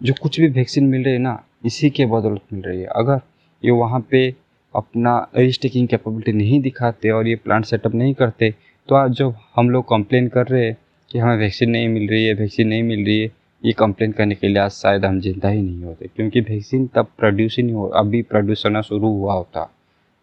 जो 0.00 0.14
कुछ 0.22 0.38
भी 0.40 0.46
वैक्सीन 0.48 0.84
मिल 0.84 1.04
रही 1.04 1.12
है 1.12 1.18
ना, 1.18 1.42
इसी 1.66 1.90
के 1.90 2.06
बदौलत 2.06 2.40
मिल 2.52 2.62
रही 2.62 2.80
है। 2.80 2.86
अगर 2.86 3.20
ये 3.62 3.70
वहाँ 3.72 4.00
पे 4.10 4.28
अपना 4.74 5.16
रिस्टेकिंग 5.36 5.88
कैपेबिलिटी 5.88 6.32
नहीं 6.32 6.60
दिखाते 6.62 7.10
और 7.10 7.28
ये 7.28 7.34
प्लांट 7.36 7.64
सेटअप 7.64 7.94
नहीं 7.94 8.14
करते 8.14 8.54
तो 8.88 8.94
आज 8.94 9.10
जो 9.12 9.34
हम 9.56 9.70
लोग 9.70 9.84
कंप्लेन 9.84 10.28
कर 10.28 10.46
रहे 10.46 10.64
हैं 10.64 10.76
कि 11.10 11.18
हमें 11.18 11.36
वैक्सीन 11.36 11.70
नहीं 11.70 11.88
मिल 11.88 12.08
रही 12.08 12.24
है 12.26 12.34
वैक्सीन 12.34 12.68
नहीं 12.68 12.82
मिल 12.82 13.04
रही 13.06 13.20
है, 13.20 13.30
ये 13.62 13.72
कंप्लेन 13.72 14.12
करने 14.12 14.34
के 14.34 14.48
लिए 14.48 14.58
आज 14.58 14.70
शायद 14.72 15.04
हम 15.04 15.20
ज़िंदा 15.20 15.48
ही 15.48 15.62
नहीं 15.62 15.82
होते। 15.84 16.08
क्योंकि 16.16 16.40
वैक्सीन 16.40 16.86
तब 16.86 17.06
प्रोड्यूस 17.18 17.56
ही 17.56 17.62
नहीं 17.62 17.74
हो, 17.74 17.86
अभी 17.86 18.22
प्रोड्यूस 18.22 18.62
होना 18.66 18.80
शुरू 18.82 19.08
हुआ 19.08 19.34
होता। 19.34 19.62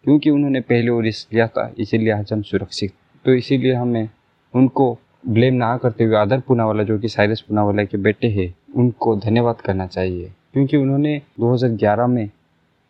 क्योंकि 0.04 0.30
उन्होंने 0.30 0.60
पहले 0.60 0.90
वो 0.90 1.00
रिस्क 1.00 1.32
लिया 1.34 1.46
था, 1.46 1.72
इसीलिए 1.78 2.12
आज 2.12 2.32
हम 2.32 2.42
सुरक्षित। 2.42 2.92
तो 3.24 3.34
इसीलिए 3.34 3.72
हमें 3.72 4.08
उनको 4.54 4.98
ब्लेम 5.24 5.54
ना 5.54 5.76
करते 5.76 6.04
हुए 6.04 6.16
आदर 6.16 6.40
पूनावाला, 6.40 6.82
जो 6.82 6.98
कि 6.98 7.08
साइरस 7.08 7.40
पूनावाला 7.40 7.84
के 7.84 7.98
बेटे 7.98 8.28
हैं, 8.28 8.54
उनको 8.76 9.16
धन्यवाद 9.16 9.60
करना 9.60 9.86
चाहिए। 9.86 10.32
क्योंकि 10.52 10.76
उन्होंने 10.76 11.20
2011 11.40 12.06
में 12.06 12.30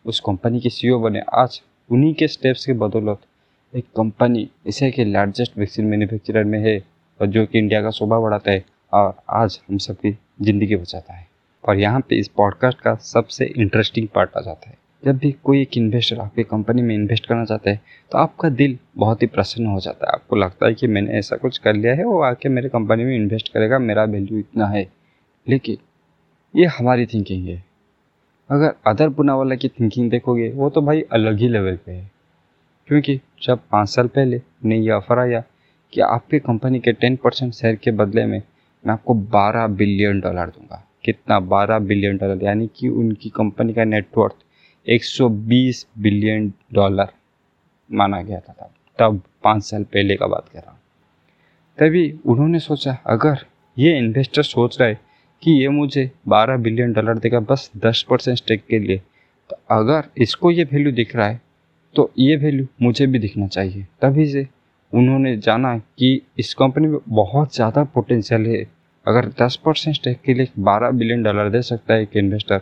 उस 0.05 0.19
कंपनी 0.19 0.59
के 0.59 0.69
सीईओ 0.69 0.99
बने। 0.99 1.21
आज 1.33 1.61
उन्हीं 1.89 2.13
के 2.13 2.27
स्टेप्स 2.27 2.65
के 2.65 2.73
बदौलत 2.73 3.19
एक 3.73 3.85
कंपनी 3.97 4.49
एशिया 4.67 4.89
के 4.89 5.05
लार्जेस्ट 5.05 5.57
वैक्सीन 5.57 5.85
मैन्युफैक्चरर 5.85 6.43
में 6.43 6.59
है 6.59 6.79
और 7.19 7.27
जो 7.27 7.45
कि 7.45 7.59
इंडिया 7.59 7.81
का 7.81 7.89
शोभा 7.89 8.19
बढ़ाता 8.19 8.51
है 8.51 8.63
और 8.93 9.13
आज 9.29 9.59
हम 9.69 9.77
सबकी 9.77 10.11
ज़िंदगी 10.41 10.75
बचाता 10.75 11.13
है। 11.13 11.27
और 11.63 11.79
यहाँ 11.79 11.99
पे 11.99 12.19
इस 12.19 12.27
पॉडकास्ट 12.27 12.81
का 12.81 12.95
सबसे 12.95 13.45
इंटरेस्टिंग 13.57 14.07
पार्ट 14.07 14.29
आ 14.37 14.41
जाता 14.41 14.69
है। 14.69 14.77
जब 15.03 15.17
भी 15.17 15.31
कोई 15.43 15.61
एक 15.61 15.77
इन्वेस्टर 15.77 16.19
आपकी 16.19 16.43
कंपनी 16.43 16.81
में 16.81 16.95
इन्वेस्ट 16.95 17.25
करना 17.25 17.45
चाहता 17.45 17.69
है 17.69 17.81
तो 18.11 18.17
आपका 18.17 18.49
दिल 18.49 18.77
बहुत 18.97 19.21
ही 19.21 19.27
प्रसन्न 19.27 19.67
हो 19.67 19.79
जाता 19.79 20.11
है। 20.11 20.18
आपको 20.29 20.35
लगता 20.35 20.65
है 20.65 20.73
कि 20.73 20.87
मैंने 20.87 21.11
ऐसा 21.11 21.35
कुछ 21.35 21.57
कर 21.57 21.73
लिया 21.73 21.95
है, 21.95 22.03
वो 22.03 22.21
आके 22.21 22.49
मेरे 22.49 22.69
कंपनी 22.69 23.03
में 23.03 23.15
इन्वेस्ट 23.15 23.53
करेगा, 23.53 23.79
मेरा 23.79 24.03
वैल्यू 24.03 24.39
इतना 24.39 24.67
है। 24.67 24.91
लेकिन 25.49 25.77
ये 26.59 26.65
हमारी 26.65 27.05
थिंकिंग 27.05 27.47
है। 27.47 27.63
अगर 28.49 28.73
अदर 28.87 29.09
पुनावाला 29.09 29.55
की 29.55 29.67
थिंकिंग 29.67 30.09
देखोगे, 30.11 30.49
वो 30.49 30.69
तो 30.69 30.81
भाई 30.81 31.01
अलग 31.01 31.37
ही 31.37 31.49
लेवल 31.49 31.79
पे 31.85 31.91
है। 31.91 32.11
क्योंकि 32.87 33.21
जब 33.43 33.59
पाँच 33.71 33.89
साल 33.89 34.07
पहले 34.07 34.37
उन्हें 34.37 34.79
यह 34.79 34.93
ऑफ़र 34.93 35.19
आया 35.19 35.43
कि 35.93 36.01
आपके 36.01 36.39
कंपनी 36.39 36.79
के 36.79 36.91
टेन 36.91 37.15
परसेंट 37.15 37.53
शेयर 37.53 37.75
के 37.75 37.91
बदले 37.91 38.25
में 38.25 38.41
मैं 38.87 38.93
आपको 38.93 39.13
बारह 39.13 39.67
बिलियन 39.67 40.19
डॉलर 40.19 40.47
दूँगा। 40.47 40.87
कितना? 41.03 41.39
12 41.39 41.79
बिलियन 41.79 42.17
डॉलर 42.17 42.43
यानी 42.43 42.69
कि 42.75 42.87
उनकी 42.87 43.29
कंपनी 43.29 43.73
का 43.73 43.83
नेटवर्थ 43.83 44.35
120 44.89 45.87
बिलियन 45.99 46.53
डॉलर 46.73 47.07
माना 47.91 48.21
गया 48.21 48.39
था 48.39 48.73
तब 48.99 49.21
पाँच 49.43 49.63
साल 49.63 49.83
पहले 49.85 50.15
का 50.15 50.27
बात 50.27 50.49
कर 50.49 50.59
रहा 50.59 50.71
हूँ। 50.71 50.77
तभी 51.77 52.11
उन्होंने 52.25 52.59
सोचा, 52.59 52.97
अगर 53.07 53.45
ये 53.77 53.97
इन्वेस्टर 53.97 54.43
सोच 54.43 54.79
रहा 54.79 54.89
है 54.89 54.99
कि 55.43 55.51
ये 55.53 55.69
मुझे 55.69 56.09
12 56.29 56.57
बिलियन 56.59 56.93
डॉलर 56.93 57.17
देगा 57.17 57.39
बस 57.41 57.69
10 57.77 58.01
परसेंट 58.09 58.37
स्टेक 58.37 58.63
के 58.69 58.79
लिए 58.79 58.97
तो 59.49 59.57
अगर 59.71 60.09
इसको 60.17 60.51
ये 60.51 60.63
वैल्यू 60.63 60.91
दिख 60.93 61.15
रहा 61.15 61.27
है 61.27 61.39
तो 61.95 62.09
ये 62.19 62.35
वैल्यू 62.37 62.65
मुझे 62.81 63.05
भी 63.07 63.19
दिखना 63.19 63.47
चाहिए। 63.47 63.85
तभी 64.01 64.25
से 64.25 64.47
उन्होंने 64.93 65.35
जाना 65.37 65.77
कि 65.77 66.21
इस 66.39 66.53
कंपनी 66.53 66.87
में 66.87 66.99
बहुत 67.09 67.55
ज़्यादा 67.55 67.83
पोटेंशियल 67.85 68.45
है। 68.47 68.61
अगर 69.05 69.29
10 69.39 69.55
परसेंट 69.65 69.95
स्टेक 69.95 70.19
के 70.21 70.33
लिए 70.33 70.47
12 70.61 70.91
बिलियन 70.91 71.23
डॉलर 71.23 71.49
दे 71.49 71.61
सकता 71.63 71.93
है 71.93 72.01
एक 72.01 72.17
इन्वेस्टर 72.17 72.61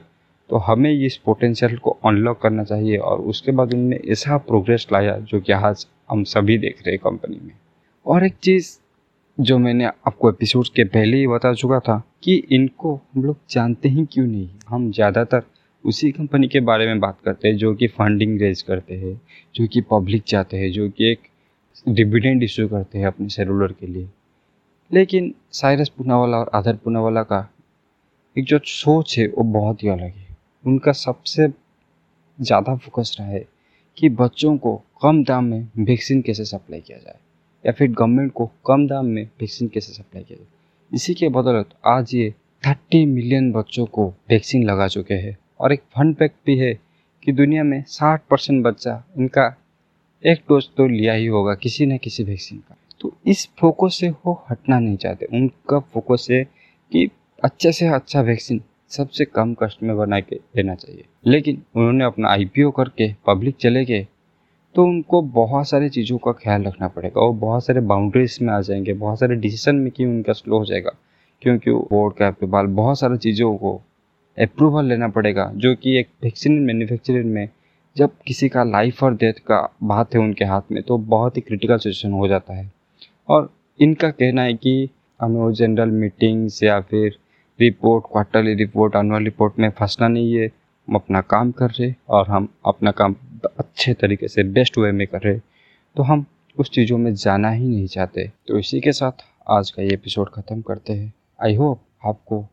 तो 0.50 0.58
हमें 0.60 0.92
इस 0.92 1.18
पोटेंशियल 1.18 1.78
को 1.78 1.98
अनलॉक 2.06 2.42
करना 2.42 2.64
चाहिए 2.64 2.98
और 3.00 3.22
उसके 3.30 3.52
बाद 3.52 3.74
उन्होंने 3.74 4.00
ऐसा 4.12 4.38
प्रोग्रेस 4.40 4.88
लाया 4.94 5.18
जो 5.22 5.40
कि 5.40 5.54
आज 5.54 5.86
हम 6.10 6.24
सभी 6.24 6.58
देख 6.58 6.82
रहे 6.88 6.98
कंपनी 6.98 7.40
में। 7.44 7.54
और 8.06 8.26
एक 8.26 8.36
चीज़ 8.44 8.78
जो 9.38 9.58
मैंने 9.58 9.86
आपको 9.86 10.30
एपिसोड 10.30 10.68
के 10.68 10.84
पहले 10.84 11.18
ही 11.18 11.28
बता 11.28 11.54
चुका 11.54 11.80
था 11.80 12.02
कि 12.24 12.36
इनको 12.52 12.94
हम 12.96 13.24
लोग 13.24 13.38
जानते 13.50 13.90
ही 13.90 14.06
क्यों 14.06 14.26
नहीं? 14.28 14.50
हम 14.68 14.92
ज़्यादातर 14.92 15.44
उसी 15.86 16.12
कंपनी 16.12 16.48
के 16.48 16.60
बारे 16.60 16.86
में 16.88 17.00
बात 17.00 17.18
करते 17.26 17.48
हैं 17.48 17.58
जो 17.58 17.74
कि 17.76 17.88
फंडिंग 17.88 18.40
रेज 18.42 18.62
करते 18.62 18.96
हैं, 18.96 19.22
जो 19.56 19.68
कि 19.68 19.82
पब्लिक 19.82 20.24
चाहते 20.24 20.58
हैं, 20.58 20.72
जो 20.72 20.90
कि 20.90 21.12
एक 21.12 21.28
डिविडेंड 21.90 22.44
इशू 22.44 22.68
करते 22.68 23.00
हैं 23.00 23.08
अपने 23.08 23.30
सेलुलर 23.30 23.72
के 23.72 23.88
लिए। 23.88 24.08
लेकिन 24.92 25.34
साइरस 25.52 25.90
पूनावाला 25.90 26.38
और 26.38 26.50
आधर 26.54 26.76
पूनावाला 26.76 27.24
का 27.24 27.48
एक 28.36 28.46
जो 28.46 28.60
सोच 28.66 29.18
है 29.20 29.28
वो 29.28 29.44
बहुत 29.54 29.84
ही 29.84 29.90
अलग 29.90 30.16
है। 30.16 30.36
उनका 30.66 30.92
सबसे 30.92 31.48
ज़्यादा 32.40 32.76
फोकस 32.76 33.16
रहा 33.20 33.28
है 33.28 33.46
कि 33.98 34.10
बच्चों 34.10 34.58
को 34.58 34.82
कम 35.02 35.24
दाम 35.24 35.46
में 35.46 35.68
वैक्सीन 35.78 36.22
कैसे 36.22 36.46
सप्लाई 36.46 36.82
किया 36.82 36.98
जाए? 36.98 37.16
या 37.66 37.72
फिर 37.72 37.92
गवर्नमेंट 37.92 38.32
को 38.32 38.52
कम 38.66 38.88
दाम 38.88 39.06
में 39.06 39.24
वैक्सीन 39.24 39.68
कैसे 39.68 39.94
सप्लाई 39.94 40.24
किया 40.24 40.38
जाए? 40.38 40.48
इसी 40.94 41.14
के 41.14 41.30
बदौलत 41.30 41.70
आज 41.86 42.16
ये 42.16 42.34
थर्टी 42.68 43.06
मिलियन 43.06 43.52
बच्चों 43.52 43.86
को 43.86 44.08
वैक्सीन 44.08 44.64
लगा 44.64 44.88
चुके 44.88 45.14
हैं। 45.14 45.38
और 45.60 45.74
एक 45.74 45.80
फन 45.80 46.14
फैक्ट 46.14 46.36
भी 46.46 46.58
है 46.58 46.80
कि 47.24 47.32
दुनिया 47.32 47.64
में 47.64 47.84
साठ 47.88 48.22
परसेंट 48.30 48.64
बच्चा 48.64 49.04
इनका 49.18 49.56
एक 50.26 50.40
डोज 50.50 50.70
तो 50.78 50.88
लिया 50.88 51.14
ही 51.14 51.26
होगा 51.26 51.56
किसी 51.56 51.86
न 51.86 51.98
किसी 51.98 52.24
वैक्सीन 52.24 52.60
का। 52.60 52.78
तो 53.00 53.18
इस 53.28 53.50
फोकस 53.60 53.96
से 53.96 54.10
वो 54.10 54.44
हटना 54.50 54.80
नहीं 54.80 54.98
चाहते। 54.98 55.26
उनका 55.26 55.80
फोकस 55.80 56.28
है 56.32 56.44
कि 56.92 57.10
अच्छे 57.44 57.72
से 57.72 57.88
अच्छा 57.88 58.22
वैक्सीन 58.22 58.62
सबसे 58.92 59.26
कम 59.26 59.54
कष्ट 59.54 59.84
में 59.84 59.96
बना 59.98 60.20
के 60.20 60.36
देना 60.56 60.76
चाहिए। 60.76 61.04
लेकिन 61.26 61.62
उन्होंने 61.76 62.06
अपना 62.06 62.30
आईपीओ 62.30 62.72
करके 62.72 63.12
पब्लिक 63.28 63.56
चले 63.56 63.84
गए 63.86 64.06
तो 64.76 64.84
उनको 64.84 65.22
बहुत 65.22 65.68
सारी 65.70 65.90
चीज़ों 65.90 66.18
का 66.18 66.32
ख्याल 66.34 66.64
रखना 66.64 66.88
पड़ेगा 66.88 67.22
और 67.22 67.34
बहुत 67.36 67.66
सारे 67.66 67.82
बाउंड्रीज 67.82 68.38
में 68.42 68.54
आ 68.54 68.60
जाएँगे, 68.62 68.94
बहुत 68.94 69.20
सारे 69.20 69.36
डिसीज़न 69.36 69.76
मेकिंग 69.76 70.10
उनका 70.10 70.34
स्लो 70.34 70.58
हो 70.58 70.66
जाएगा, 70.66 70.92
क्योंकि 71.42 71.72
बोर्ड 71.72 72.16
का 72.16 72.28
अप्रूवल 72.28 72.68
बहुत 72.76 73.00
सारी 73.00 73.18
चीज़ों 73.18 73.56
को 73.58 73.74
अप्रूवल 74.38 74.86
लेना 74.86 75.08
पड़ेगा, 75.08 75.52
जो 75.56 75.74
कि 75.76 75.98
एक 76.00 76.08
वैक्सीन 76.24 76.60
मैन्युफैक्चरिंग 76.60 77.26
में 77.26 77.48
जब 77.96 78.12
किसी 78.28 78.50
का 78.50 78.64
लाइफ 78.64 79.04
और 79.04 79.16
डेथ 79.16 79.40
का 79.48 79.62
बात 79.84 80.16
है 80.16 80.22
उनके 80.22 80.46
हाथ 80.46 80.72
में 80.72 80.82
तो 80.84 80.98
बहुत 80.98 81.38
ही 81.38 81.42
क्रिटिकल 81.42 81.78
सिचुएशन 81.78 82.12
हो 82.12 82.28
जाता 82.28 82.54
है। 82.54 82.72
और 83.30 83.50
इनका 83.80 84.10
कहना 84.12 84.42
है 84.42 84.54
कि 84.54 84.90
हमें 85.20 85.40
वो 85.42 85.52
जनरल 85.52 85.92
मीटिंग्स 85.92 86.62
या 86.64 86.80
फिर 86.82 87.18
report 87.60 88.06
quarterly 88.12 88.54
report 88.56 88.96
annual 88.96 89.24
report 89.24 89.60
में 89.60 89.70
फंसना 89.70 90.08
नहीं 90.08 90.34
है। 90.34 90.46
हम 90.46 90.96
अपना 90.96 91.22
काम 91.24 91.52
कर 91.52 91.70
रहे 91.70 91.94
और 92.10 92.28
हम 92.28 92.48
अपना 92.66 92.92
काम 92.92 93.16
अच्छे 93.60 93.94
तरीके 93.94 94.28
से 94.28 94.44
बेस्ट 94.46 94.78
वे 94.78 94.92
में 94.92 95.06
कर 95.08 95.22
रहे 95.22 95.40
तो 95.96 96.04
हम 96.04 96.26
उस 96.58 96.70
चीज़ों 96.72 96.98
में 96.98 97.14
जाना 97.16 97.50
ही 97.50 97.68
नहीं 97.68 97.88
चाहते। 97.88 98.28
तो 98.48 98.60
इसी 98.60 98.80
के 98.82 98.92
साथ 98.92 99.26
आज 99.50 99.72
का 99.72 99.84
ये 99.84 99.94
एपिसोड 99.94 100.30
ख़त्म 100.30 100.62
करते 100.62 100.94
हैं। 100.94 101.14
आई 101.40 101.56
होप 101.56 101.80
आपको 102.06 102.44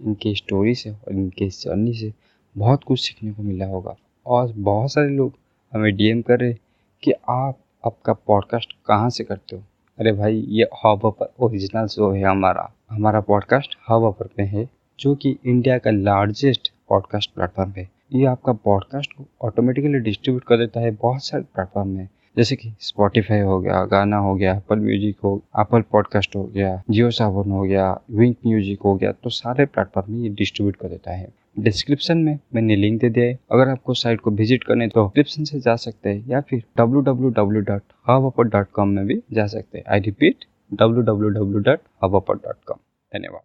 इनकी 0.00 0.34
स्टोरी 0.34 0.74
से 0.74 0.90
और 0.90 1.12
इनके 1.12 1.44
इस 1.44 1.62
जर्नी 1.62 1.94
से 1.94 2.12
बहुत 2.56 2.84
कुछ 2.84 3.00
सीखने 3.00 3.32
को 3.32 3.42
मिला 3.42 3.66
होगा। 3.66 3.96
और 4.26 4.52
बहुत 4.52 4.92
सारे 4.92 5.08
लोग 5.08 5.32
हमें 5.72 5.94
डीएम 5.96 6.22
कर 6.22 6.40
रहे 6.40 6.54
कि 7.02 7.12
आप 7.30 7.58
आपका 7.84 8.12
पॉडकास्ट 8.12 8.72
कहाँ 8.86 9.10
से 9.10 9.24
करते 9.24 9.56
हो? 9.56 9.62
अरे 9.98 10.12
भाई, 10.12 10.44
ये 10.48 10.68
हब 10.84 11.04
ओरिजिनल 11.40 11.86
शो 11.86 12.10
है 12.12 12.22
हमारा। 12.22 12.72
हमारा 12.92 13.20
पॉडकास्ट 13.20 13.76
हब 13.90 14.16
पर 14.20 14.28
में 14.38 14.46
है, 14.46 14.68
जो 14.98 15.14
कि 15.14 15.38
इंडिया 15.46 15.78
का 15.78 15.90
लार्जेस्ट 15.90 16.72
पॉडकास्ट 16.88 17.34
प्लेटफॉर्म 17.34 17.70
है। 17.70 17.90
ये 18.12 18.26
आपका 18.26 18.52
पॉडकास्ट 18.64 19.12
को 19.12 19.46
ऑटोमेटिकली 19.46 20.00
डिस्ट्रीब्यूट 20.00 20.44
कर 20.44 20.56
देता 20.56 20.80
है 20.80 20.98
बहुत 21.02 21.24
सारे 21.24 21.44
प्लेटफॉर्म 21.44 21.88
में। 21.88 22.08
जैसे 22.36 22.56
कि 22.56 22.72
स्पॉटिफाई 22.80 23.40
हो 23.40 23.60
गया, 23.60 23.84
गाना 23.84 24.16
हो 24.16 24.34
गया 24.34 24.54
एप्पल 24.54 24.78
म्यूज़िक 24.78 25.16
हो 25.24 25.42
एप्पल 25.60 25.82
पॉडकास्ट 25.92 26.36
हो 26.36 26.44
गया 26.44 26.82
जियो 26.90 27.10
सावन 27.10 27.50
हो 27.50 27.62
गया 27.62 28.00
विंक 28.10 28.36
म्यूज़िक 28.46 28.82
हो 28.82 28.94
गया 28.94 29.12
तो 29.12 29.30
सारे 29.30 29.66
प्लेटफॉर्म 29.66 30.12
में 30.12 30.20
ये 30.20 30.28
डिस्ट्रीब्यूट 30.28 30.76
कर 30.76 30.88
देता 30.88 31.12
है। 31.12 31.28
डिस्क्रिप्शन 31.58 32.18
में 32.18 32.38
मैंने 32.54 32.76
लिंक 32.76 33.00
दे 33.00 33.10
दिया 33.10 33.24
है। 33.24 33.38
अगर 33.52 33.68
आपको 33.68 33.94
साइट 33.94 34.20
को 34.20 34.30
विज़िट 34.30 34.64
करने 34.64 34.88
तो 34.88 35.04
डिस्क्रिप्शन 35.04 35.44
से 35.44 35.60
जा 35.60 35.76
सकते 35.76 36.08
हैं, 36.08 36.28
या 36.28 36.40
फिर 36.40 36.62
www.hubhopper.com 36.80 38.86
में 38.86 39.06
भी 39.06 39.22
जा 39.32 39.46
सकते 39.46 39.78
हैं। 39.78 39.84
आई 39.88 40.00
रिपीट 40.00 40.44
www.hubhopper.com 40.72 42.76
धन्यवाद। 43.14 43.40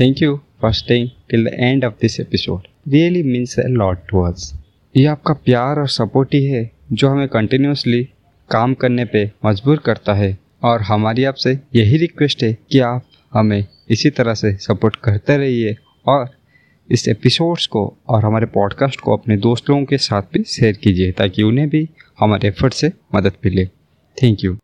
Thank 0.00 0.22
you 0.22 0.40
for 0.62 0.72
staying 0.72 1.08
till 1.30 1.44
the 1.44 1.50
end 1.54 1.84
of 1.84 1.94
this 2.00 2.20
episode 2.20 2.60
really 2.88 3.22
means 3.22 3.58
a 3.58 3.62
lot 3.62 3.98
to 4.08 4.22
us 4.22 4.54
ये 4.96 5.06
आपका 5.06 5.34
प्यार 5.34 5.78
और 5.78 5.88
सपोर्ट 5.88 6.34
ही 6.34 6.46
है 6.46 6.70
जो 6.92 7.08
हमें 7.08 7.28
कंटिन्यूसली 7.28 8.08
काम 8.50 8.74
करने 8.74 9.04
पे 9.04 9.32
मजबूर 9.44 9.78
करता 9.78 10.14
है। 10.14 10.38
और 10.62 10.82
हमारी 10.82 11.24
आपसे 11.24 11.60
यही 11.74 11.96
रिक्वेस्ट 11.96 12.42
है 12.42 12.58
कि 12.70 12.78
आप 12.78 13.02
हमें 13.32 13.66
इसी 13.90 14.10
तरह 14.10 14.34
से 14.34 14.56
सपोर्ट 14.56 14.96
करते 14.96 15.36
रहिए 15.36 15.76
और 16.06 16.30
इस 16.90 17.08
एपिसोड्स 17.08 17.66
को 17.66 17.96
और 18.08 18.24
हमारे 18.24 18.46
पॉडकास्ट 18.46 19.00
को 19.00 19.16
अपने 19.16 19.36
दोस्त 19.36 19.70
लोगों 19.70 19.84
के 19.84 19.98
साथ 19.98 20.22
भी 20.22 20.44
शेयर 20.44 20.76
कीजिए 20.76 21.12
ताकि 21.12 21.42
उन्हें 21.42 21.68
भी 21.68 21.88
हमारे 22.20 22.48
एफर्ट 22.48 22.72
से 22.72 22.92
मदद 23.14 23.32
मिले। 23.44 23.68
Thank 24.22 24.44
you 24.44 24.58